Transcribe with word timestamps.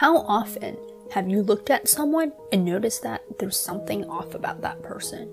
How 0.00 0.16
often 0.20 0.78
have 1.10 1.28
you 1.28 1.42
looked 1.42 1.68
at 1.68 1.86
someone 1.86 2.32
and 2.52 2.64
noticed 2.64 3.02
that 3.02 3.22
there's 3.38 3.58
something 3.58 4.06
off 4.06 4.34
about 4.34 4.62
that 4.62 4.82
person? 4.82 5.28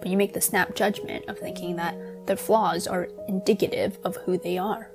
But 0.00 0.08
you 0.08 0.16
make 0.16 0.32
the 0.32 0.40
snap 0.40 0.74
judgment 0.74 1.26
of 1.28 1.38
thinking 1.38 1.76
that 1.76 2.26
their 2.26 2.34
flaws 2.34 2.88
are 2.88 3.10
indicative 3.28 3.96
of 4.02 4.16
who 4.16 4.36
they 4.36 4.58
are. 4.58 4.90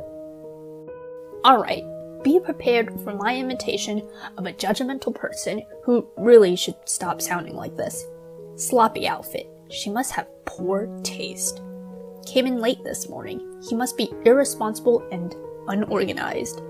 Alright, 1.46 1.86
be 2.22 2.38
prepared 2.42 3.00
for 3.00 3.16
my 3.16 3.38
imitation 3.38 4.06
of 4.38 4.46
a 4.46 4.52
judgmental 4.52 5.16
person 5.16 5.64
who 5.86 6.06
really 6.18 6.58
should 6.58 6.76
stop 6.84 7.22
sounding 7.22 7.56
like 7.56 7.78
this. 7.78 8.06
Sloppy 8.58 9.08
outfit. 9.08 9.48
She 9.72 9.90
must 9.90 10.12
have 10.12 10.28
poor 10.44 10.90
taste. 11.02 11.62
Came 12.26 12.46
in 12.46 12.60
late 12.60 12.84
this 12.84 13.08
morning. 13.08 13.40
He 13.70 13.74
must 13.74 13.96
be 13.96 14.12
irresponsible 14.26 15.08
and 15.14 15.34
unorganized. 15.70 16.62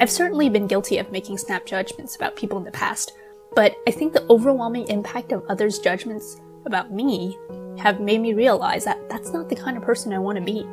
I've 0.00 0.10
certainly 0.10 0.48
been 0.48 0.66
guilty 0.66 0.98
of 0.98 1.12
making 1.12 1.38
snap 1.38 1.64
judgments 1.64 2.16
about 2.16 2.36
people 2.36 2.58
in 2.58 2.64
the 2.64 2.72
past, 2.72 3.12
but 3.54 3.76
I 3.86 3.90
think 3.90 4.12
the 4.12 4.26
overwhelming 4.28 4.88
impact 4.88 5.32
of 5.32 5.44
others' 5.48 5.78
judgments 5.78 6.40
about 6.64 6.92
me 6.92 7.38
have 7.78 8.00
made 8.00 8.20
me 8.20 8.34
realize 8.34 8.84
that 8.84 9.08
that's 9.08 9.32
not 9.32 9.48
the 9.48 9.56
kind 9.56 9.76
of 9.76 9.82
person 9.82 10.12
I 10.12 10.18
want 10.18 10.38
to 10.38 10.44
be. 10.44 10.64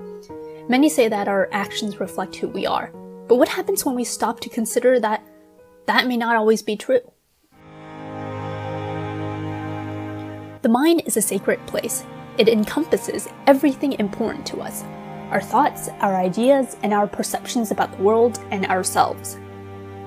Many 0.68 0.90
say 0.90 1.08
that 1.10 1.28
our 1.28 1.50
actions 1.52 2.00
reflect 2.00 2.36
who 2.36 2.48
we 2.48 2.66
are, 2.66 2.92
but 3.28 3.36
what 3.36 3.50
happens 3.50 3.86
when 3.86 3.96
we 3.96 4.04
stop 4.04 4.40
to 4.42 4.50
consider 4.50 5.00
that 5.00 5.24
that 5.86 6.08
may 6.08 6.18
not 6.18 6.36
always 6.36 6.62
be 6.62 6.76
true? 6.76 7.02
The 10.62 10.70
mind 10.70 11.04
is 11.06 11.18
a 11.18 11.22
sacred 11.22 11.66
place. 11.68 12.04
It 12.38 12.50
encompasses 12.50 13.28
everything 13.48 13.94
important 13.94 14.46
to 14.48 14.62
us 14.62 14.84
our 15.30 15.42
thoughts, 15.42 15.90
our 16.00 16.16
ideas, 16.16 16.76
and 16.82 16.94
our 16.94 17.08
perceptions 17.08 17.72
about 17.72 17.96
the 17.96 18.04
world 18.04 18.40
and 18.52 18.66
ourselves. 18.66 19.38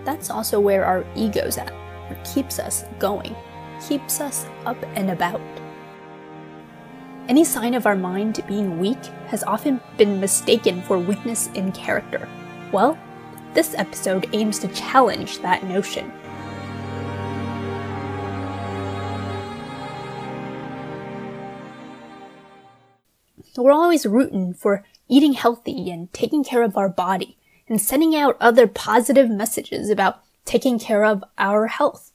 That's 0.05 0.31
also 0.31 0.59
where 0.59 0.85
our 0.85 1.05
ego's 1.15 1.59
at, 1.59 1.73
what 2.09 2.25
keeps 2.25 2.59
us 2.59 2.85
going, 2.98 3.35
keeps 3.87 4.21
us 4.21 4.47
up 4.67 4.77
and 4.95 5.11
about. 5.11 5.41
Any 7.28 7.45
sign 7.45 7.75
of 7.75 7.87
our 7.87 7.95
mind 7.95 8.43
being 8.48 8.81
weak 8.81 9.05
has 9.28 9.45
often 9.45 9.81
been 9.97 10.20
mistaken 10.20 10.83
for 10.83 10.98
weakness 10.98 11.48
in 11.55 11.70
character. 11.70 12.28
Well, 12.73 12.98
this 13.55 13.75
episode 13.77 14.28
aims 14.33 14.59
to 14.59 14.69
challenge 14.69 15.39
that 15.39 15.62
notion. 15.62 16.12
We're 23.56 23.70
always 23.70 24.05
rooting 24.06 24.55
for 24.55 24.83
eating 25.13 25.35
healthy 25.35 25.91
and 25.91 26.11
taking 26.15 26.43
care 26.43 26.63
of 26.63 26.75
our 26.75 26.89
body 26.89 27.37
and 27.69 27.79
sending 27.79 28.17
out 28.17 28.35
other 28.41 28.67
positive 28.67 29.29
messages 29.29 29.91
about 29.91 30.23
taking 30.47 30.79
care 30.79 31.05
of 31.05 31.23
our 31.37 31.67
health. 31.67 32.13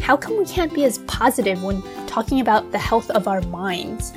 How 0.00 0.16
come 0.16 0.36
we 0.36 0.44
can't 0.44 0.74
be 0.74 0.84
as 0.84 0.98
positive 1.06 1.62
when 1.62 1.80
talking 2.08 2.40
about 2.40 2.72
the 2.72 2.78
health 2.78 3.08
of 3.10 3.28
our 3.28 3.40
minds? 3.42 4.12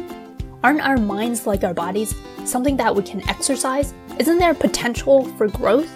Aren't 0.64 0.82
our 0.82 0.98
minds 0.98 1.46
like 1.46 1.64
our 1.64 1.76
bodies 1.76 2.16
something 2.44 2.76
that 2.78 2.96
we 2.96 3.04
can 3.04 3.22
exercise? 3.30 3.94
Isn't 4.18 4.40
there 4.40 4.56
potential 4.56 5.26
for 5.38 5.48
growth? 5.48 5.92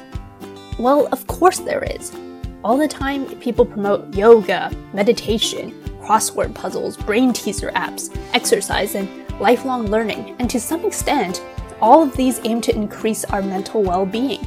Well, 0.77 1.07
of 1.07 1.25
course 1.25 1.57
there 1.57 1.85
is. 1.85 2.15
All 2.63 2.77
the 2.77 2.87
time, 2.87 3.25
people 3.39 3.65
promote 3.65 4.13
yoga, 4.13 4.71
meditation, 4.93 5.71
crossword 6.03 6.53
puzzles, 6.53 6.97
brain 6.97 7.33
teaser 7.33 7.71
apps, 7.71 8.15
exercise, 8.35 8.93
and 8.93 9.09
lifelong 9.39 9.87
learning, 9.87 10.35
and 10.37 10.47
to 10.51 10.59
some 10.59 10.85
extent, 10.85 11.41
all 11.81 12.03
of 12.03 12.15
these 12.15 12.39
aim 12.43 12.61
to 12.61 12.75
increase 12.75 13.23
our 13.25 13.41
mental 13.41 13.83
well 13.83 14.05
being. 14.05 14.45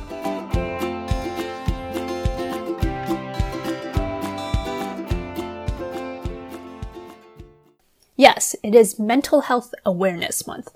Yes, 8.16 8.54
it 8.62 8.74
is 8.74 8.98
Mental 8.98 9.42
Health 9.42 9.74
Awareness 9.86 10.46
Month. 10.46 10.74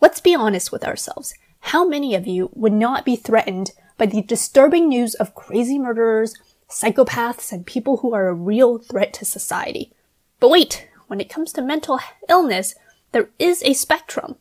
Let's 0.00 0.20
be 0.20 0.34
honest 0.34 0.70
with 0.70 0.84
ourselves. 0.84 1.32
How 1.60 1.88
many 1.88 2.14
of 2.14 2.26
you 2.26 2.50
would 2.52 2.72
not 2.72 3.06
be 3.06 3.16
threatened 3.16 3.70
by 3.96 4.06
the 4.06 4.20
disturbing 4.20 4.88
news 4.88 5.14
of 5.14 5.34
crazy 5.34 5.78
murderers, 5.78 6.34
psychopaths, 6.68 7.50
and 7.50 7.64
people 7.64 7.98
who 7.98 8.12
are 8.12 8.28
a 8.28 8.34
real 8.34 8.76
threat 8.76 9.14
to 9.14 9.24
society? 9.24 9.92
But 10.38 10.50
wait, 10.50 10.88
when 11.06 11.20
it 11.20 11.30
comes 11.30 11.52
to 11.54 11.62
mental 11.62 11.98
illness, 12.28 12.74
there 13.12 13.30
is 13.38 13.62
a 13.62 13.72
spectrum. 13.72 14.36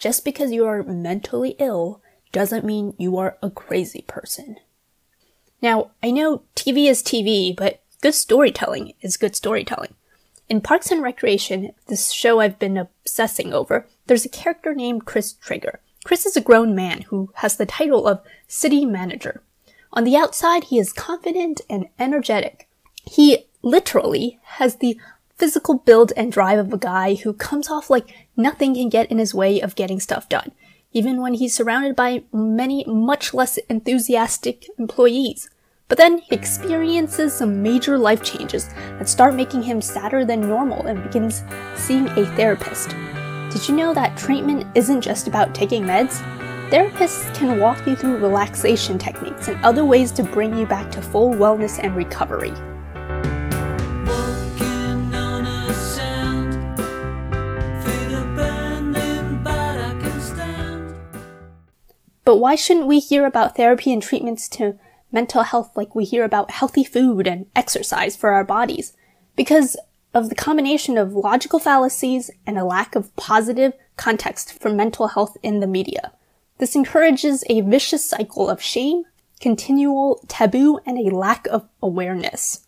Just 0.00 0.24
because 0.24 0.50
you 0.50 0.64
are 0.64 0.82
mentally 0.82 1.56
ill 1.58 2.00
doesn't 2.32 2.64
mean 2.64 2.94
you 2.96 3.18
are 3.18 3.36
a 3.42 3.50
crazy 3.50 4.02
person. 4.08 4.56
Now, 5.60 5.90
I 6.02 6.10
know 6.10 6.42
TV 6.56 6.88
is 6.88 7.02
TV, 7.02 7.54
but 7.54 7.82
good 8.00 8.14
storytelling 8.14 8.94
is 9.02 9.18
good 9.18 9.36
storytelling. 9.36 9.94
In 10.48 10.62
Parks 10.62 10.90
and 10.90 11.02
Recreation, 11.02 11.72
this 11.86 12.12
show 12.12 12.40
I've 12.40 12.58
been 12.58 12.78
obsessing 12.78 13.52
over, 13.52 13.86
there's 14.06 14.24
a 14.24 14.30
character 14.30 14.74
named 14.74 15.04
Chris 15.04 15.34
Traeger. 15.34 15.80
Chris 16.02 16.24
is 16.24 16.34
a 16.34 16.40
grown 16.40 16.74
man 16.74 17.02
who 17.02 17.30
has 17.34 17.56
the 17.56 17.66
title 17.66 18.08
of 18.08 18.22
city 18.48 18.86
manager. 18.86 19.42
On 19.92 20.04
the 20.04 20.16
outside, 20.16 20.64
he 20.64 20.78
is 20.78 20.94
confident 20.94 21.60
and 21.68 21.88
energetic. 21.98 22.70
He 23.04 23.44
literally 23.62 24.38
has 24.44 24.76
the 24.76 24.98
physical 25.40 25.78
build 25.78 26.12
and 26.18 26.30
drive 26.30 26.58
of 26.58 26.70
a 26.70 26.78
guy 26.78 27.14
who 27.14 27.32
comes 27.32 27.70
off 27.70 27.88
like 27.88 28.14
nothing 28.36 28.74
can 28.74 28.90
get 28.90 29.10
in 29.10 29.18
his 29.18 29.34
way 29.34 29.58
of 29.58 29.74
getting 29.74 29.98
stuff 29.98 30.28
done, 30.28 30.52
even 30.92 31.22
when 31.22 31.32
he's 31.32 31.54
surrounded 31.54 31.96
by 31.96 32.22
many 32.30 32.84
much 32.86 33.32
less 33.32 33.56
enthusiastic 33.70 34.66
employees. 34.78 35.48
But 35.88 35.96
then 35.96 36.18
he 36.18 36.34
experiences 36.34 37.32
some 37.32 37.62
major 37.62 37.96
life 37.96 38.22
changes 38.22 38.68
that 38.98 39.08
start 39.08 39.34
making 39.34 39.62
him 39.62 39.80
sadder 39.80 40.26
than 40.26 40.42
normal 40.42 40.86
and 40.86 41.02
begins 41.02 41.42
seeing 41.74 42.06
a 42.08 42.26
therapist. 42.36 42.90
Did 43.50 43.66
you 43.66 43.74
know 43.74 43.94
that 43.94 44.18
treatment 44.18 44.66
isn't 44.76 45.00
just 45.00 45.26
about 45.26 45.54
taking 45.54 45.84
meds? 45.84 46.20
Therapists 46.70 47.34
can 47.34 47.58
walk 47.58 47.84
you 47.86 47.96
through 47.96 48.18
relaxation 48.18 48.98
techniques 48.98 49.48
and 49.48 49.64
other 49.64 49.86
ways 49.86 50.12
to 50.12 50.22
bring 50.22 50.54
you 50.56 50.66
back 50.66 50.92
to 50.92 51.02
full 51.02 51.32
wellness 51.32 51.80
and 51.82 51.96
recovery. 51.96 52.52
But 62.30 62.36
why 62.36 62.54
shouldn't 62.54 62.86
we 62.86 63.00
hear 63.00 63.26
about 63.26 63.56
therapy 63.56 63.92
and 63.92 64.00
treatments 64.00 64.48
to 64.50 64.78
mental 65.10 65.42
health 65.42 65.72
like 65.74 65.96
we 65.96 66.04
hear 66.04 66.22
about 66.22 66.52
healthy 66.52 66.84
food 66.84 67.26
and 67.26 67.46
exercise 67.56 68.14
for 68.14 68.30
our 68.30 68.44
bodies? 68.44 68.92
Because 69.34 69.76
of 70.14 70.28
the 70.28 70.36
combination 70.36 70.96
of 70.96 71.12
logical 71.12 71.58
fallacies 71.58 72.30
and 72.46 72.56
a 72.56 72.64
lack 72.64 72.94
of 72.94 73.16
positive 73.16 73.72
context 73.96 74.62
for 74.62 74.70
mental 74.70 75.08
health 75.08 75.36
in 75.42 75.58
the 75.58 75.66
media. 75.66 76.12
This 76.58 76.76
encourages 76.76 77.42
a 77.50 77.62
vicious 77.62 78.08
cycle 78.08 78.48
of 78.48 78.62
shame, 78.62 79.06
continual 79.40 80.24
taboo, 80.28 80.78
and 80.86 80.98
a 80.98 81.12
lack 81.12 81.48
of 81.48 81.68
awareness. 81.82 82.64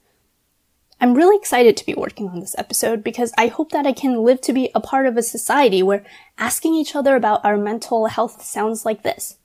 I'm 1.01 1.15
really 1.15 1.37
excited 1.37 1.77
to 1.77 1.87
be 1.87 1.95
working 1.95 2.29
on 2.31 2.41
this 2.41 2.57
episode 2.59 3.05
because 3.05 3.33
I 3.39 3.47
hope 3.47 3.71
that 3.71 3.87
I 3.87 3.93
can 3.93 4.25
live 4.25 4.41
to 4.41 4.53
be 4.53 4.73
a 4.75 4.81
part 4.81 5.07
of 5.07 5.17
a 5.17 5.23
society 5.23 5.85
where 5.85 6.05
asking 6.37 6.75
each 6.75 6.97
other 6.97 7.15
about 7.15 7.45
our 7.45 7.57
mental 7.57 8.07
health 8.07 8.43
sounds 8.43 8.85
like 8.85 9.05
this. 9.05 9.39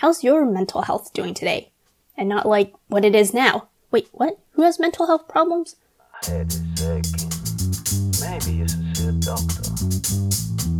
How's 0.00 0.24
your 0.24 0.46
mental 0.46 0.80
health 0.80 1.12
doing 1.12 1.34
today? 1.34 1.72
And 2.16 2.26
not 2.26 2.48
like 2.48 2.72
what 2.88 3.04
it 3.04 3.14
is 3.14 3.34
now. 3.34 3.68
Wait, 3.90 4.08
what? 4.12 4.38
Who 4.52 4.62
has 4.62 4.80
mental 4.80 5.06
health 5.06 5.28
problems? 5.28 5.76
My 6.22 6.26
head 6.26 6.46
is 6.46 6.82
aching. 6.88 7.28
Maybe 8.18 8.50
you 8.56 8.66
should 8.66 8.96
see 8.96 9.08
a 9.08 9.12
doctor. 9.12 9.68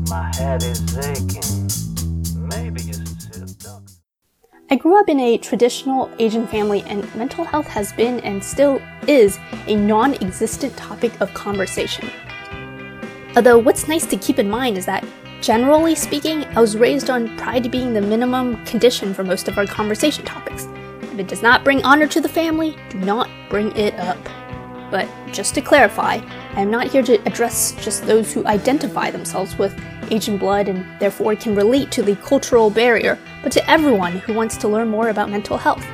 My 0.08 0.34
head 0.34 0.62
is 0.62 0.96
aching. 0.96 2.48
Maybe 2.48 2.80
you 2.80 2.94
should 2.94 3.20
see 3.20 3.42
a 3.42 3.46
doctor. 3.62 3.92
I 4.70 4.76
grew 4.76 4.98
up 4.98 5.10
in 5.10 5.20
a 5.20 5.36
traditional 5.36 6.10
Asian 6.18 6.46
family, 6.46 6.80
and 6.86 7.14
mental 7.14 7.44
health 7.44 7.66
has 7.66 7.92
been 7.92 8.20
and 8.20 8.42
still 8.42 8.80
is 9.06 9.38
a 9.66 9.76
non 9.76 10.14
existent 10.14 10.74
topic 10.78 11.20
of 11.20 11.34
conversation. 11.34 12.08
Although, 13.36 13.58
what's 13.58 13.86
nice 13.86 14.06
to 14.06 14.16
keep 14.16 14.38
in 14.38 14.48
mind 14.48 14.78
is 14.78 14.86
that 14.86 15.04
Generally 15.40 15.94
speaking, 15.94 16.44
I 16.56 16.60
was 16.60 16.76
raised 16.76 17.08
on 17.08 17.34
pride 17.38 17.70
being 17.70 17.94
the 17.94 18.02
minimum 18.02 18.62
condition 18.66 19.14
for 19.14 19.24
most 19.24 19.48
of 19.48 19.56
our 19.56 19.66
conversation 19.66 20.22
topics. 20.26 20.68
If 21.00 21.18
it 21.18 21.28
does 21.28 21.40
not 21.40 21.64
bring 21.64 21.82
honor 21.82 22.06
to 22.08 22.20
the 22.20 22.28
family, 22.28 22.76
do 22.90 22.98
not 22.98 23.30
bring 23.48 23.74
it 23.74 23.94
up. 23.94 24.18
But 24.90 25.08
just 25.32 25.54
to 25.54 25.62
clarify, 25.62 26.20
I 26.54 26.60
am 26.60 26.70
not 26.70 26.88
here 26.88 27.02
to 27.04 27.14
address 27.26 27.72
just 27.82 28.04
those 28.04 28.34
who 28.34 28.46
identify 28.46 29.10
themselves 29.10 29.56
with 29.56 29.74
Asian 30.10 30.36
blood 30.36 30.68
and 30.68 30.84
therefore 31.00 31.34
can 31.36 31.54
relate 31.54 31.90
to 31.92 32.02
the 32.02 32.16
cultural 32.16 32.68
barrier, 32.68 33.18
but 33.42 33.52
to 33.52 33.70
everyone 33.70 34.18
who 34.18 34.34
wants 34.34 34.58
to 34.58 34.68
learn 34.68 34.88
more 34.88 35.08
about 35.08 35.30
mental 35.30 35.56
health. 35.56 35.86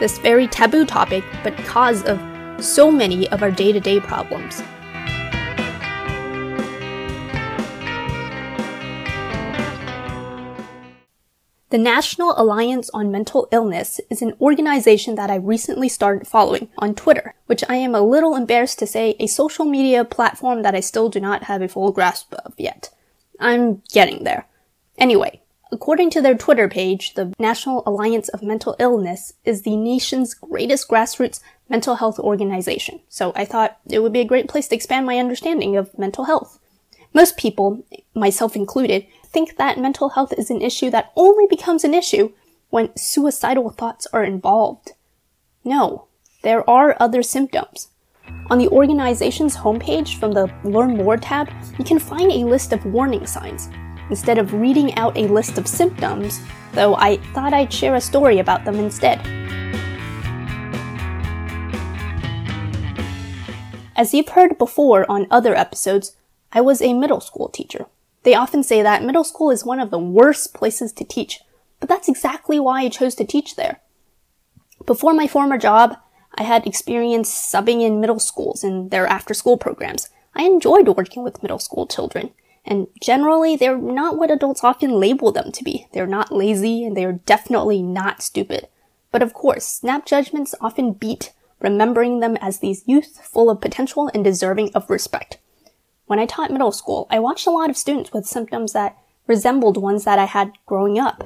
This 0.00 0.16
very 0.18 0.46
taboo 0.46 0.86
topic, 0.86 1.22
but 1.42 1.54
cause 1.58 2.02
of 2.04 2.18
so 2.64 2.90
many 2.90 3.28
of 3.28 3.42
our 3.42 3.50
day 3.50 3.72
to 3.72 3.80
day 3.80 4.00
problems. 4.00 4.62
The 11.76 11.82
National 11.82 12.32
Alliance 12.38 12.88
on 12.94 13.12
Mental 13.12 13.48
Illness 13.52 14.00
is 14.08 14.22
an 14.22 14.32
organization 14.40 15.14
that 15.16 15.30
I 15.30 15.34
recently 15.34 15.90
started 15.90 16.26
following 16.26 16.70
on 16.78 16.94
Twitter, 16.94 17.34
which 17.48 17.62
I 17.68 17.74
am 17.74 17.94
a 17.94 18.00
little 18.00 18.34
embarrassed 18.34 18.78
to 18.78 18.86
say 18.86 19.14
a 19.20 19.26
social 19.26 19.66
media 19.66 20.02
platform 20.02 20.62
that 20.62 20.74
I 20.74 20.80
still 20.80 21.10
do 21.10 21.20
not 21.20 21.42
have 21.42 21.60
a 21.60 21.68
full 21.68 21.92
grasp 21.92 22.32
of 22.32 22.54
yet. 22.56 22.88
I'm 23.38 23.82
getting 23.92 24.24
there. 24.24 24.46
Anyway, 24.96 25.42
according 25.70 26.08
to 26.12 26.22
their 26.22 26.34
Twitter 26.34 26.66
page, 26.66 27.12
the 27.12 27.34
National 27.38 27.82
Alliance 27.84 28.30
of 28.30 28.42
Mental 28.42 28.74
Illness 28.78 29.34
is 29.44 29.60
the 29.60 29.76
nation's 29.76 30.32
greatest 30.32 30.88
grassroots 30.88 31.40
mental 31.68 31.96
health 31.96 32.18
organization. 32.18 33.00
So 33.10 33.34
I 33.36 33.44
thought 33.44 33.76
it 33.86 33.98
would 33.98 34.14
be 34.14 34.20
a 34.20 34.24
great 34.24 34.48
place 34.48 34.66
to 34.68 34.74
expand 34.74 35.04
my 35.04 35.18
understanding 35.18 35.76
of 35.76 35.98
mental 35.98 36.24
health. 36.24 36.58
Most 37.12 37.36
people, 37.36 37.84
myself 38.14 38.56
included, 38.56 39.06
think 39.36 39.58
that 39.58 39.78
mental 39.78 40.08
health 40.08 40.32
is 40.38 40.48
an 40.48 40.62
issue 40.62 40.88
that 40.88 41.12
only 41.14 41.44
becomes 41.46 41.84
an 41.84 41.92
issue 41.92 42.32
when 42.70 42.96
suicidal 42.96 43.68
thoughts 43.68 44.06
are 44.10 44.24
involved. 44.24 44.92
No, 45.62 46.06
there 46.42 46.64
are 46.70 46.96
other 46.98 47.22
symptoms. 47.22 47.88
On 48.48 48.56
the 48.56 48.70
organization's 48.70 49.58
homepage 49.58 50.18
from 50.18 50.32
the 50.32 50.50
Learn 50.64 50.96
More 50.96 51.18
tab, 51.18 51.50
you 51.78 51.84
can 51.84 51.98
find 51.98 52.32
a 52.32 52.46
list 52.46 52.72
of 52.72 52.86
warning 52.86 53.26
signs. 53.26 53.68
Instead 54.08 54.38
of 54.38 54.54
reading 54.54 54.94
out 54.94 55.18
a 55.18 55.28
list 55.28 55.58
of 55.58 55.68
symptoms, 55.68 56.40
though 56.72 56.94
I 56.94 57.18
thought 57.34 57.52
I'd 57.52 57.70
share 57.70 57.96
a 57.96 58.00
story 58.00 58.38
about 58.38 58.64
them 58.64 58.76
instead. 58.76 59.20
As 63.94 64.14
you've 64.14 64.30
heard 64.30 64.56
before 64.56 65.04
on 65.10 65.26
other 65.30 65.54
episodes, 65.54 66.16
I 66.52 66.62
was 66.62 66.80
a 66.80 66.94
middle 66.94 67.20
school 67.20 67.50
teacher. 67.50 67.84
They 68.26 68.34
often 68.34 68.64
say 68.64 68.82
that 68.82 69.04
middle 69.04 69.22
school 69.22 69.52
is 69.52 69.64
one 69.64 69.78
of 69.78 69.92
the 69.92 70.00
worst 70.00 70.52
places 70.52 70.92
to 70.94 71.04
teach, 71.04 71.42
but 71.78 71.88
that's 71.88 72.08
exactly 72.08 72.58
why 72.58 72.80
I 72.80 72.88
chose 72.88 73.14
to 73.14 73.24
teach 73.24 73.54
there. 73.54 73.80
Before 74.84 75.14
my 75.14 75.28
former 75.28 75.56
job, 75.56 75.96
I 76.34 76.42
had 76.42 76.66
experience 76.66 77.30
subbing 77.30 77.82
in 77.82 78.00
middle 78.00 78.18
schools 78.18 78.64
and 78.64 78.90
their 78.90 79.06
after 79.06 79.32
school 79.32 79.56
programs. 79.56 80.10
I 80.34 80.42
enjoyed 80.42 80.88
working 80.88 81.22
with 81.22 81.40
middle 81.40 81.60
school 81.60 81.86
children, 81.86 82.30
and 82.64 82.88
generally 83.00 83.54
they're 83.54 83.78
not 83.78 84.18
what 84.18 84.32
adults 84.32 84.64
often 84.64 84.98
label 84.98 85.30
them 85.30 85.52
to 85.52 85.62
be. 85.62 85.86
They're 85.92 86.04
not 86.04 86.32
lazy 86.32 86.84
and 86.84 86.96
they're 86.96 87.12
definitely 87.12 87.80
not 87.80 88.22
stupid. 88.22 88.66
But 89.12 89.22
of 89.22 89.34
course, 89.34 89.64
snap 89.64 90.04
judgments 90.04 90.52
often 90.60 90.94
beat 90.94 91.32
remembering 91.60 92.18
them 92.18 92.36
as 92.38 92.58
these 92.58 92.82
youth 92.86 93.20
full 93.24 93.48
of 93.48 93.60
potential 93.60 94.10
and 94.12 94.24
deserving 94.24 94.72
of 94.74 94.90
respect. 94.90 95.38
When 96.06 96.20
I 96.20 96.26
taught 96.26 96.52
middle 96.52 96.70
school, 96.70 97.08
I 97.10 97.18
watched 97.18 97.48
a 97.48 97.50
lot 97.50 97.68
of 97.68 97.76
students 97.76 98.12
with 98.12 98.26
symptoms 98.26 98.72
that 98.74 98.96
resembled 99.26 99.76
ones 99.76 100.04
that 100.04 100.20
I 100.20 100.24
had 100.24 100.52
growing 100.64 101.00
up. 101.00 101.18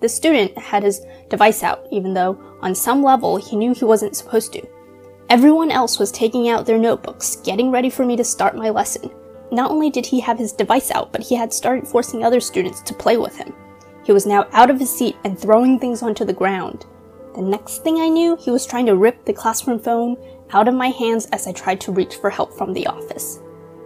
The 0.00 0.08
student 0.08 0.56
had 0.56 0.84
his 0.84 1.04
device 1.30 1.64
out, 1.64 1.84
even 1.90 2.14
though, 2.14 2.40
on 2.60 2.76
some 2.76 3.02
level, 3.02 3.38
he 3.38 3.56
knew 3.56 3.74
he 3.74 3.84
wasn't 3.84 4.16
supposed 4.16 4.52
to. 4.52 4.62
Everyone 5.28 5.72
else 5.72 5.98
was 5.98 6.12
taking 6.12 6.48
out 6.48 6.64
their 6.64 6.78
notebooks, 6.78 7.36
getting 7.36 7.72
ready 7.72 7.90
for 7.90 8.06
me 8.06 8.16
to 8.16 8.24
start 8.24 8.56
my 8.56 8.70
lesson. 8.70 9.10
Not 9.50 9.72
only 9.72 9.90
did 9.90 10.06
he 10.06 10.20
have 10.20 10.38
his 10.38 10.52
device 10.52 10.92
out, 10.92 11.10
but 11.10 11.22
he 11.22 11.34
had 11.34 11.52
started 11.52 11.88
forcing 11.88 12.22
other 12.22 12.40
students 12.40 12.82
to 12.82 12.94
play 12.94 13.16
with 13.16 13.36
him. 13.36 13.52
He 14.04 14.12
was 14.12 14.26
now 14.26 14.46
out 14.52 14.70
of 14.70 14.78
his 14.78 14.96
seat 14.96 15.16
and 15.24 15.36
throwing 15.36 15.80
things 15.80 16.02
onto 16.02 16.24
the 16.24 16.32
ground. 16.32 16.86
The 17.34 17.42
next 17.42 17.82
thing 17.82 17.98
I 17.98 18.08
knew, 18.08 18.36
he 18.36 18.50
was 18.50 18.66
trying 18.66 18.86
to 18.86 18.96
rip 18.96 19.24
the 19.24 19.32
classroom 19.32 19.78
phone 19.78 20.16
out 20.52 20.68
of 20.68 20.74
my 20.74 20.88
hands 20.88 21.26
as 21.32 21.46
I 21.46 21.52
tried 21.52 21.80
to 21.82 21.92
reach 21.92 22.16
for 22.16 22.28
help 22.28 22.52
from 22.52 22.72
the 22.74 22.86
office. 22.86 23.40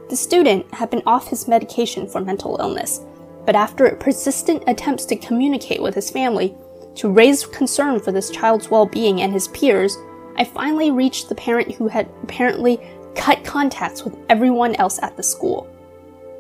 The 0.09 0.17
student 0.17 0.73
had 0.75 0.91
been 0.91 1.03
off 1.07 1.29
his 1.29 1.47
medication 1.47 2.09
for 2.09 2.21
mental 2.21 2.57
illness, 2.61 3.01
but 3.45 3.55
after 3.55 3.89
persistent 3.97 4.65
attempts 4.67 5.05
to 5.07 5.17
communicate 5.17 5.81
with 5.81 5.95
his 5.95 6.11
family, 6.11 6.57
to 6.97 7.09
raise 7.09 7.47
concern 7.47 8.01
for 8.01 8.11
this 8.11 8.31
child's 8.31 8.71
well 8.71 8.87
being 8.87 9.21
and 9.21 9.33
his 9.33 9.49
peers, 9.49 9.97
I 10.37 10.45
finally 10.45 10.91
reached 10.91 11.29
the 11.29 11.35
parent 11.35 11.75
who 11.75 11.89
had 11.89 12.09
apparently 12.23 12.81
cut 13.15 13.45
contacts 13.45 14.05
with 14.05 14.17
everyone 14.29 14.75
else 14.77 14.99
at 15.03 15.17
the 15.17 15.23
school. 15.23 15.69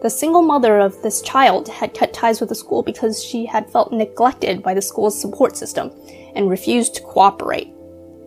The 0.03 0.11
single 0.11 0.43
mother 0.43 0.79
of 0.79 1.01
this 1.03 1.23
child 1.23 1.69
had 1.69 1.95
cut 1.95 2.13
ties 2.13 2.41
with 2.41 2.51
the 2.51 2.55
school 2.55 2.83
because 2.83 3.25
she 3.25 3.47
had 3.47 3.71
felt 3.71 3.93
neglected 3.93 4.63
by 4.63 4.75
the 4.75 4.83
school's 4.83 5.19
support 5.19 5.57
system 5.57 5.91
and 6.35 6.51
refused 6.51 6.95
to 6.97 7.03
cooperate. 7.03 7.73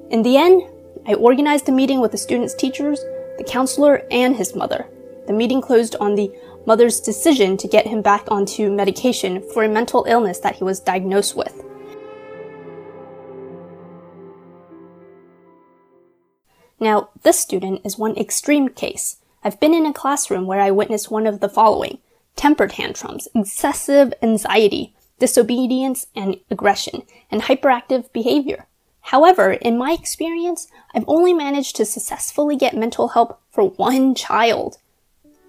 In 0.09 0.23
the 0.23 0.35
end, 0.35 0.63
I 1.07 1.13
organized 1.13 1.69
a 1.69 1.71
meeting 1.71 2.01
with 2.01 2.11
the 2.11 2.17
student's 2.17 2.55
teachers, 2.55 2.99
the 3.37 3.45
counselor, 3.47 4.03
and 4.09 4.35
his 4.35 4.55
mother. 4.55 4.87
The 5.27 5.33
meeting 5.33 5.61
closed 5.61 5.95
on 5.99 6.15
the 6.15 6.31
mother's 6.65 6.99
decision 6.99 7.55
to 7.57 7.67
get 7.67 7.85
him 7.85 8.01
back 8.01 8.31
onto 8.31 8.71
medication 8.71 9.43
for 9.53 9.63
a 9.63 9.69
mental 9.69 10.05
illness 10.07 10.39
that 10.39 10.55
he 10.55 10.63
was 10.63 10.79
diagnosed 10.79 11.35
with. 11.35 11.63
Now, 16.79 17.09
this 17.23 17.39
student 17.39 17.81
is 17.83 17.97
one 17.97 18.17
extreme 18.17 18.69
case. 18.69 19.17
I've 19.43 19.59
been 19.59 19.73
in 19.73 19.85
a 19.85 19.93
classroom 19.93 20.47
where 20.47 20.59
I 20.59 20.71
witnessed 20.71 21.09
one 21.09 21.25
of 21.25 21.39
the 21.39 21.49
following 21.49 21.99
temper 22.35 22.67
tantrums, 22.67 23.27
excessive 23.35 24.13
anxiety, 24.21 24.93
disobedience 25.19 26.07
and 26.15 26.37
aggression, 26.49 27.03
and 27.29 27.41
hyperactive 27.41 28.11
behavior. 28.13 28.67
However, 29.01 29.53
in 29.53 29.77
my 29.77 29.91
experience, 29.91 30.67
I've 30.93 31.05
only 31.07 31.33
managed 31.33 31.75
to 31.77 31.85
successfully 31.85 32.55
get 32.55 32.75
mental 32.75 33.09
help 33.09 33.41
for 33.49 33.69
one 33.69 34.15
child. 34.15 34.77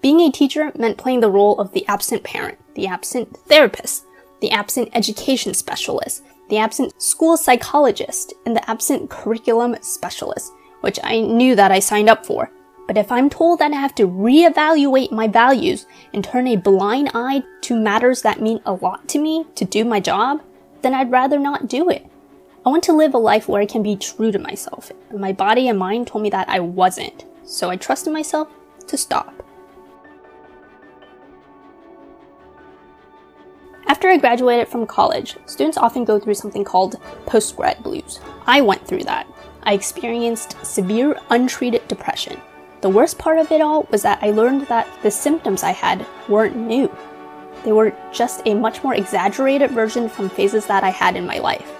Being 0.01 0.21
a 0.21 0.31
teacher 0.31 0.71
meant 0.77 0.97
playing 0.97 1.19
the 1.19 1.29
role 1.29 1.59
of 1.59 1.73
the 1.73 1.85
absent 1.87 2.23
parent, 2.23 2.57
the 2.75 2.87
absent 2.87 3.37
therapist, 3.47 4.05
the 4.41 4.51
absent 4.51 4.89
education 4.93 5.53
specialist, 5.53 6.23
the 6.49 6.57
absent 6.57 6.99
school 7.01 7.37
psychologist, 7.37 8.33
and 8.45 8.55
the 8.55 8.69
absent 8.69 9.09
curriculum 9.09 9.75
specialist, 9.81 10.51
which 10.81 10.99
I 11.03 11.19
knew 11.19 11.55
that 11.55 11.71
I 11.71 11.79
signed 11.79 12.09
up 12.09 12.25
for. 12.25 12.51
But 12.87 12.97
if 12.97 13.11
I'm 13.11 13.29
told 13.29 13.59
that 13.59 13.71
I 13.71 13.77
have 13.77 13.95
to 13.95 14.07
reevaluate 14.07 15.11
my 15.11 15.27
values 15.27 15.85
and 16.13 16.23
turn 16.23 16.47
a 16.47 16.57
blind 16.57 17.11
eye 17.13 17.43
to 17.61 17.75
matters 17.75 18.21
that 18.23 18.41
mean 18.41 18.59
a 18.65 18.73
lot 18.73 19.07
to 19.09 19.19
me 19.19 19.45
to 19.55 19.65
do 19.65 19.85
my 19.85 19.99
job, 19.99 20.41
then 20.81 20.93
I'd 20.93 21.11
rather 21.11 21.39
not 21.39 21.67
do 21.67 21.89
it. 21.89 22.05
I 22.65 22.69
want 22.69 22.83
to 22.83 22.93
live 22.93 23.13
a 23.13 23.17
life 23.17 23.47
where 23.47 23.61
I 23.61 23.65
can 23.65 23.81
be 23.81 23.95
true 23.95 24.31
to 24.31 24.39
myself. 24.39 24.91
My 25.11 25.31
body 25.31 25.67
and 25.67 25.79
mind 25.79 26.07
told 26.07 26.21
me 26.23 26.29
that 26.31 26.49
I 26.49 26.59
wasn't. 26.59 27.25
So 27.43 27.69
I 27.69 27.75
trusted 27.75 28.13
myself 28.13 28.49
to 28.87 28.97
stop. 28.97 29.33
After 33.87 34.09
I 34.09 34.17
graduated 34.17 34.67
from 34.67 34.85
college, 34.87 35.37
students 35.45 35.77
often 35.77 36.05
go 36.05 36.19
through 36.19 36.35
something 36.35 36.63
called 36.63 37.01
postgrad 37.25 37.83
blues. 37.83 38.19
I 38.47 38.61
went 38.61 38.87
through 38.87 39.03
that. 39.03 39.27
I 39.63 39.73
experienced 39.73 40.63
severe 40.65 41.19
untreated 41.29 41.87
depression. 41.87 42.39
The 42.81 42.89
worst 42.89 43.19
part 43.19 43.37
of 43.37 43.51
it 43.51 43.61
all 43.61 43.83
was 43.91 44.01
that 44.01 44.17
I 44.23 44.31
learned 44.31 44.63
that 44.63 44.87
the 45.03 45.11
symptoms 45.11 45.61
I 45.61 45.69
had 45.69 46.03
weren't 46.27 46.55
new. 46.55 46.89
They 47.63 47.71
were 47.71 47.95
just 48.11 48.41
a 48.47 48.55
much 48.55 48.83
more 48.83 48.95
exaggerated 48.95 49.69
version 49.69 50.09
from 50.09 50.29
phases 50.29 50.65
that 50.65 50.83
I 50.83 50.89
had 50.89 51.15
in 51.15 51.27
my 51.27 51.37
life. 51.37 51.71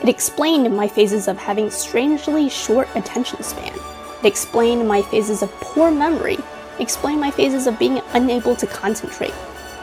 It 0.00 0.08
explained 0.08 0.76
my 0.76 0.86
phases 0.86 1.26
of 1.26 1.38
having 1.38 1.70
strangely 1.70 2.48
short 2.48 2.88
attention 2.94 3.42
span. 3.42 3.76
It 4.20 4.26
explained 4.26 4.86
my 4.86 5.02
phases 5.02 5.42
of 5.42 5.50
poor 5.60 5.90
memory. 5.90 6.34
It 6.34 6.82
explained 6.82 7.20
my 7.20 7.32
phases 7.32 7.66
of 7.66 7.76
being 7.76 8.00
unable 8.12 8.54
to 8.54 8.66
concentrate. 8.68 9.34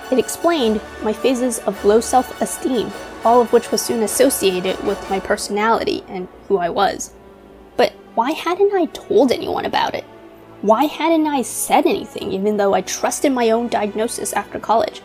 It 0.10 0.20
explained 0.20 0.80
my 1.04 1.12
phases 1.12 1.60
of 1.60 1.84
low 1.84 2.00
self 2.00 2.40
esteem, 2.42 2.92
all 3.26 3.42
of 3.42 3.52
which 3.52 3.72
was 3.72 3.82
soon 3.82 4.04
associated 4.04 4.82
with 4.86 5.10
my 5.10 5.20
personality 5.20 6.06
and 6.08 6.30
who 6.48 6.60
I 6.60 6.70
was. 6.70 7.12
But 7.76 7.92
why 8.16 8.32
hadn't 8.32 8.74
I 8.74 8.86
told 8.86 9.34
anyone 9.34 9.66
about 9.66 9.96
it? 9.96 10.06
Why 10.62 10.84
hadn't 10.84 11.26
I 11.26 11.42
said 11.42 11.88
anything 11.88 12.32
even 12.32 12.56
though 12.56 12.76
I 12.76 12.82
trusted 12.82 13.32
my 13.32 13.50
own 13.50 13.68
diagnosis 13.68 14.32
after 14.34 14.60
college? 14.60 15.02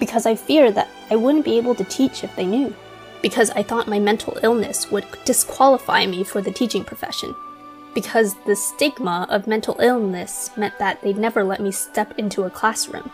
Because 0.00 0.24
I 0.24 0.34
feared 0.34 0.74
that 0.74 0.88
I 1.10 1.16
wouldn't 1.16 1.44
be 1.44 1.58
able 1.58 1.74
to 1.74 1.84
teach 1.84 2.24
if 2.24 2.34
they 2.34 2.46
knew. 2.46 2.74
Because 3.20 3.50
I 3.50 3.62
thought 3.62 3.88
my 3.88 3.98
mental 3.98 4.38
illness 4.42 4.90
would 4.90 5.04
disqualify 5.26 6.06
me 6.06 6.24
for 6.24 6.40
the 6.40 6.50
teaching 6.50 6.82
profession. 6.82 7.34
Because 7.94 8.36
the 8.46 8.56
stigma 8.56 9.26
of 9.28 9.46
mental 9.46 9.76
illness 9.80 10.50
meant 10.56 10.78
that 10.78 11.02
they'd 11.02 11.18
never 11.18 11.44
let 11.44 11.60
me 11.60 11.72
step 11.72 12.18
into 12.18 12.44
a 12.44 12.50
classroom. 12.50 13.10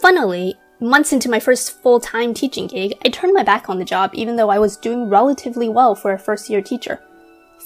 Funnily, 0.00 0.56
months 0.80 1.12
into 1.12 1.30
my 1.30 1.38
first 1.38 1.80
full 1.80 2.00
time 2.00 2.34
teaching 2.34 2.66
gig, 2.66 2.94
I 3.04 3.08
turned 3.08 3.34
my 3.34 3.44
back 3.44 3.70
on 3.70 3.78
the 3.78 3.84
job 3.84 4.10
even 4.14 4.34
though 4.34 4.50
I 4.50 4.58
was 4.58 4.76
doing 4.76 5.08
relatively 5.08 5.68
well 5.68 5.94
for 5.94 6.12
a 6.12 6.18
first 6.18 6.50
year 6.50 6.60
teacher 6.60 7.00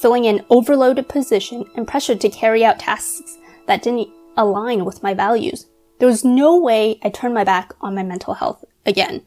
filling 0.05 0.27
an 0.27 0.45
overloaded 0.51 1.09
position 1.09 1.65
and 1.75 1.89
pressured 1.89 2.21
to 2.21 2.29
carry 2.29 2.63
out 2.63 2.79
tasks 2.79 3.39
that 3.67 3.81
didn't 3.81 4.11
align 4.37 4.85
with 4.85 5.03
my 5.03 5.15
values. 5.15 5.65
There 5.99 6.07
was 6.07 6.23
no 6.23 6.61
way 6.61 7.01
I 7.03 7.09
turned 7.09 7.33
my 7.33 7.43
back 7.43 7.73
on 7.81 7.95
my 7.95 8.03
mental 8.03 8.35
health 8.35 8.67
again. 8.85 9.23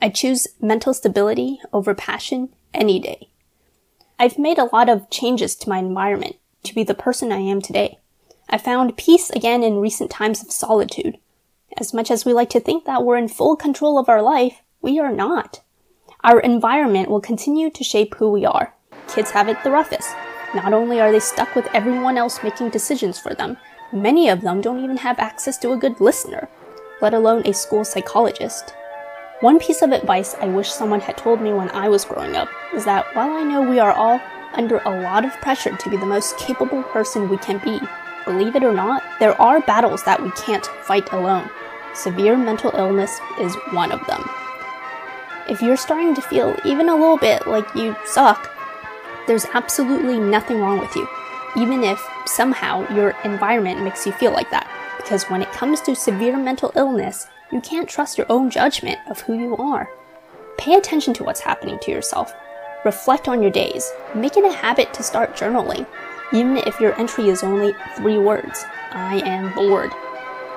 I 0.00 0.08
choose 0.08 0.48
mental 0.62 0.94
stability 0.94 1.60
over 1.74 1.94
passion 1.94 2.48
any 2.72 2.98
day. 2.98 3.28
I've 4.18 4.38
made 4.38 4.56
a 4.56 4.70
lot 4.72 4.88
of 4.88 5.10
changes 5.10 5.54
to 5.56 5.68
my 5.68 5.76
environment 5.76 6.36
to 6.62 6.74
be 6.74 6.84
the 6.84 6.94
person 6.94 7.30
I 7.30 7.40
am 7.40 7.60
today. 7.60 7.98
I 8.48 8.56
found 8.56 8.96
peace 8.96 9.28
again 9.28 9.62
in 9.62 9.76
recent 9.76 10.10
times 10.10 10.42
of 10.42 10.50
solitude. 10.50 11.18
As 11.76 11.92
much 11.92 12.10
as 12.10 12.24
we 12.24 12.32
like 12.32 12.48
to 12.50 12.60
think 12.60 12.86
that 12.86 13.04
we're 13.04 13.18
in 13.18 13.28
full 13.28 13.56
control 13.56 13.98
of 13.98 14.08
our 14.08 14.22
life, 14.22 14.62
we 14.80 14.98
are 14.98 15.12
not. 15.12 15.60
Our 16.22 16.40
environment 16.40 17.10
will 17.10 17.20
continue 17.20 17.68
to 17.68 17.84
shape 17.84 18.14
who 18.14 18.30
we 18.30 18.46
are. 18.46 18.74
Kids 19.08 19.30
have 19.30 19.48
it 19.48 19.62
the 19.62 19.70
roughest. 19.70 20.14
Not 20.54 20.72
only 20.72 21.00
are 21.00 21.10
they 21.10 21.20
stuck 21.20 21.54
with 21.54 21.68
everyone 21.74 22.16
else 22.16 22.42
making 22.42 22.70
decisions 22.70 23.18
for 23.18 23.34
them, 23.34 23.56
many 23.92 24.28
of 24.28 24.40
them 24.40 24.60
don't 24.60 24.82
even 24.82 24.98
have 24.98 25.18
access 25.18 25.58
to 25.58 25.72
a 25.72 25.76
good 25.76 26.00
listener, 26.00 26.48
let 27.00 27.14
alone 27.14 27.42
a 27.46 27.52
school 27.52 27.84
psychologist. 27.84 28.74
One 29.40 29.58
piece 29.58 29.82
of 29.82 29.90
advice 29.90 30.34
I 30.40 30.46
wish 30.46 30.70
someone 30.70 31.00
had 31.00 31.16
told 31.16 31.40
me 31.40 31.52
when 31.52 31.70
I 31.70 31.88
was 31.88 32.04
growing 32.04 32.36
up 32.36 32.48
is 32.72 32.84
that 32.84 33.04
while 33.14 33.30
I 33.30 33.42
know 33.42 33.68
we 33.68 33.80
are 33.80 33.92
all 33.92 34.20
under 34.54 34.78
a 34.78 35.02
lot 35.02 35.24
of 35.24 35.32
pressure 35.42 35.76
to 35.76 35.90
be 35.90 35.96
the 35.96 36.06
most 36.06 36.38
capable 36.38 36.82
person 36.84 37.28
we 37.28 37.36
can 37.38 37.58
be, 37.58 37.80
believe 38.24 38.54
it 38.54 38.62
or 38.62 38.72
not, 38.72 39.02
there 39.18 39.40
are 39.42 39.60
battles 39.60 40.04
that 40.04 40.22
we 40.22 40.30
can't 40.30 40.66
fight 40.84 41.12
alone. 41.12 41.50
Severe 41.94 42.36
mental 42.36 42.70
illness 42.74 43.18
is 43.40 43.54
one 43.72 43.92
of 43.92 44.06
them. 44.06 44.24
If 45.48 45.60
you're 45.60 45.76
starting 45.76 46.14
to 46.14 46.22
feel 46.22 46.56
even 46.64 46.88
a 46.88 46.94
little 46.94 47.18
bit 47.18 47.46
like 47.46 47.74
you 47.74 47.94
suck, 48.06 48.50
there's 49.26 49.46
absolutely 49.54 50.18
nothing 50.18 50.60
wrong 50.60 50.78
with 50.78 50.94
you, 50.94 51.08
even 51.56 51.82
if 51.82 52.00
somehow 52.26 52.90
your 52.94 53.10
environment 53.24 53.82
makes 53.82 54.06
you 54.06 54.12
feel 54.12 54.32
like 54.32 54.50
that. 54.50 54.70
Because 54.96 55.24
when 55.24 55.42
it 55.42 55.52
comes 55.52 55.80
to 55.82 55.94
severe 55.94 56.36
mental 56.36 56.72
illness, 56.76 57.26
you 57.52 57.60
can't 57.60 57.88
trust 57.88 58.18
your 58.18 58.26
own 58.30 58.50
judgment 58.50 58.98
of 59.08 59.20
who 59.20 59.38
you 59.38 59.56
are. 59.56 59.88
Pay 60.58 60.74
attention 60.74 61.14
to 61.14 61.24
what's 61.24 61.40
happening 61.40 61.78
to 61.82 61.90
yourself. 61.90 62.32
Reflect 62.84 63.28
on 63.28 63.42
your 63.42 63.50
days. 63.50 63.90
Make 64.14 64.36
it 64.36 64.44
a 64.44 64.52
habit 64.52 64.92
to 64.94 65.02
start 65.02 65.36
journaling, 65.36 65.86
even 66.32 66.56
if 66.58 66.80
your 66.80 66.98
entry 66.98 67.28
is 67.28 67.42
only 67.42 67.74
three 67.96 68.18
words 68.18 68.64
I 68.92 69.22
am 69.24 69.54
bored. 69.54 69.90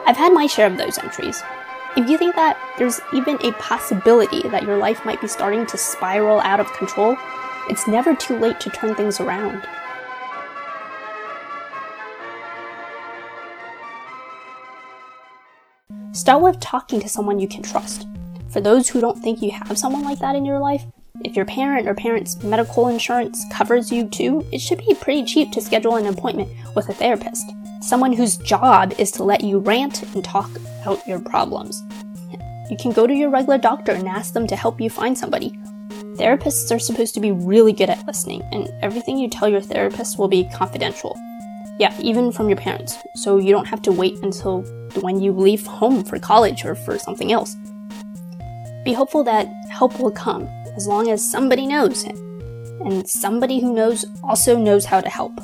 I've 0.05 0.17
had 0.17 0.33
my 0.33 0.47
share 0.47 0.67
of 0.67 0.77
those 0.77 0.97
entries. 0.97 1.41
If 1.95 2.09
you 2.09 2.17
think 2.17 2.35
that 2.35 2.57
there's 2.77 3.01
even 3.13 3.37
a 3.43 3.51
possibility 3.53 4.47
that 4.49 4.63
your 4.63 4.77
life 4.77 5.03
might 5.03 5.19
be 5.19 5.27
starting 5.27 5.65
to 5.65 5.77
spiral 5.77 6.39
out 6.41 6.59
of 6.59 6.71
control, 6.73 7.17
it's 7.69 7.87
never 7.87 8.15
too 8.15 8.37
late 8.37 8.59
to 8.61 8.69
turn 8.69 8.95
things 8.95 9.19
around. 9.19 9.67
Start 16.13 16.41
with 16.41 16.59
talking 16.59 16.99
to 16.99 17.07
someone 17.07 17.39
you 17.39 17.47
can 17.47 17.61
trust. 17.61 18.07
For 18.49 18.59
those 18.59 18.89
who 18.89 18.99
don't 18.99 19.19
think 19.19 19.41
you 19.41 19.51
have 19.51 19.77
someone 19.77 20.03
like 20.03 20.19
that 20.19 20.35
in 20.35 20.45
your 20.45 20.59
life, 20.59 20.83
if 21.23 21.35
your 21.35 21.45
parent 21.45 21.87
or 21.87 21.93
parent's 21.93 22.41
medical 22.43 22.87
insurance 22.87 23.43
covers 23.51 23.91
you 23.91 24.07
too, 24.07 24.45
it 24.51 24.59
should 24.59 24.79
be 24.79 24.95
pretty 24.95 25.25
cheap 25.25 25.51
to 25.51 25.61
schedule 25.61 25.95
an 25.95 26.07
appointment 26.07 26.49
with 26.75 26.89
a 26.89 26.93
therapist. 26.93 27.43
Someone 27.81 28.13
whose 28.13 28.37
job 28.37 28.93
is 28.97 29.11
to 29.11 29.23
let 29.23 29.43
you 29.43 29.59
rant 29.59 30.03
and 30.15 30.23
talk 30.23 30.49
out 30.85 31.05
your 31.07 31.19
problems. 31.19 31.81
You 32.69 32.77
can 32.77 32.91
go 32.91 33.07
to 33.07 33.13
your 33.13 33.29
regular 33.29 33.57
doctor 33.57 33.91
and 33.91 34.07
ask 34.07 34.33
them 34.33 34.47
to 34.47 34.55
help 34.55 34.81
you 34.81 34.89
find 34.89 35.17
somebody, 35.17 35.57
Therapists 36.17 36.75
are 36.75 36.79
supposed 36.79 37.13
to 37.13 37.19
be 37.19 37.31
really 37.31 37.73
good 37.73 37.91
at 37.91 38.07
listening, 38.07 38.41
and 38.51 38.73
everything 38.81 39.19
you 39.19 39.29
tell 39.29 39.47
your 39.47 39.61
therapist 39.61 40.17
will 40.17 40.27
be 40.27 40.49
confidential. 40.49 41.15
Yeah, 41.79 41.95
even 42.01 42.31
from 42.31 42.49
your 42.49 42.57
parents, 42.57 42.97
so 43.13 43.37
you 43.37 43.51
don't 43.51 43.67
have 43.67 43.83
to 43.83 43.91
wait 43.91 44.17
until 44.23 44.63
when 45.01 45.21
you 45.21 45.31
leave 45.31 45.67
home 45.67 46.03
for 46.03 46.17
college 46.17 46.65
or 46.65 46.73
for 46.73 46.97
something 46.97 47.31
else. 47.31 47.55
Be 48.83 48.93
hopeful 48.93 49.23
that 49.25 49.47
help 49.69 49.99
will 49.99 50.09
come 50.09 50.47
as 50.75 50.87
long 50.87 51.07
as 51.11 51.31
somebody 51.31 51.67
knows, 51.67 52.03
and 52.03 53.07
somebody 53.07 53.59
who 53.59 53.75
knows 53.75 54.03
also 54.23 54.57
knows 54.57 54.85
how 54.85 55.01
to 55.01 55.09
help. 55.09 55.39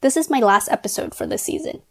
This 0.00 0.16
is 0.16 0.30
my 0.30 0.38
last 0.38 0.68
episode 0.68 1.12
for 1.12 1.26
this 1.26 1.42
season. 1.42 1.82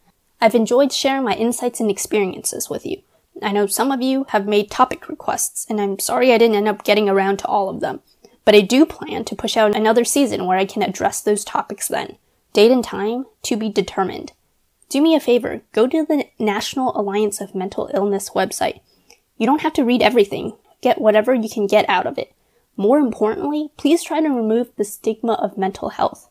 I've 0.44 0.56
enjoyed 0.56 0.92
sharing 0.92 1.24
my 1.24 1.36
insights 1.36 1.80
and 1.80 1.90
experiences 1.90 2.70
with 2.70 2.86
you. 2.86 3.02
I 3.42 3.54
know 3.54 3.66
some 3.66 3.94
of 3.94 4.02
you 4.02 4.26
have 4.28 4.46
made 4.46 4.70
topic 4.70 5.08
requests, 5.08 5.66
and 5.70 5.80
I'm 5.80 6.00
sorry 6.00 6.34
I 6.34 6.38
didn't 6.38 6.58
end 6.58 6.68
up 6.68 6.84
getting 6.84 7.08
around 7.08 7.38
to 7.38 7.48
all 7.48 7.70
of 7.70 7.80
them. 7.80 8.02
But 8.44 8.54
I 8.54 8.60
do 8.60 8.86
plan 8.86 9.24
to 9.24 9.38
push 9.38 9.56
out 9.56 9.74
another 9.74 10.04
season 10.04 10.46
where 10.46 10.58
I 10.58 10.66
can 10.66 10.82
address 10.82 11.22
those 11.22 11.46
topics 11.46 11.88
then. 11.88 12.18
Date 12.52 12.72
and 12.72 12.84
time 12.84 13.24
to 13.44 13.56
be 13.56 13.70
determined. 13.70 14.34
Do 14.90 15.02
me 15.02 15.16
a 15.16 15.22
favor, 15.22 15.62
go 15.72 15.88
to 15.88 16.06
the 16.06 16.26
National 16.38 16.92
Alliance 17.00 17.40
of 17.40 17.56
Mental 17.56 17.90
Illness 17.94 18.32
website. 18.32 18.82
You 19.38 19.46
don't 19.46 19.62
have 19.62 19.74
to 19.76 19.86
read 19.86 20.02
everything, 20.02 20.58
get 20.82 21.00
whatever 21.00 21.34
you 21.34 21.48
can 21.48 21.68
get 21.68 21.88
out 21.88 22.06
of 22.06 22.18
it. 22.18 22.34
More 22.76 22.98
importantly, 22.98 23.70
please 23.78 24.04
try 24.04 24.20
to 24.20 24.28
remove 24.28 24.76
the 24.76 24.84
stigma 24.84 25.36
of 25.36 25.58
mental 25.58 25.92
health. 25.92 26.28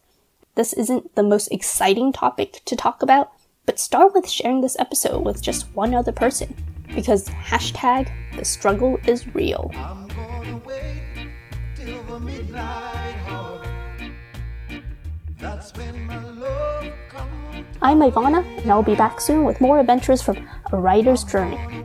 This 0.55 0.75
isn't 0.75 1.15
the 1.15 1.23
most 1.23 1.49
exciting 1.49 2.13
topic 2.13 2.61
to 2.67 2.77
talk 2.77 3.03
about, 3.03 3.33
but 3.67 3.79
start 3.79 4.13
with 4.15 4.29
sharing 4.29 4.61
this 4.61 4.77
episode 4.79 5.25
with 5.25 5.41
just 5.41 5.67
one 5.75 5.95
other 5.95 6.13
person 6.13 6.55
because 6.95 7.29
hashtag 7.29 8.11
the 8.37 8.45
struggle 8.45 8.99
is 9.07 9.33
real. 9.35 9.71
I'm 17.85 17.99
Ivana, 18.01 18.45
and 18.63 18.71
I'll 18.71 18.83
be 18.83 18.95
back 18.95 19.21
soon 19.21 19.45
with 19.45 19.61
more 19.61 19.81
adventures 19.81 20.23
from 20.23 20.49
a 20.73 20.77
writer's 20.77 21.25
journey. 21.25 21.82